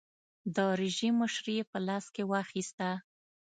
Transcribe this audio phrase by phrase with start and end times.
[0.55, 2.89] د رژیم مشري یې په لاس کې واخیسته.